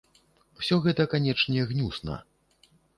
[0.61, 2.21] Усё гэта, канечне, гнюсна.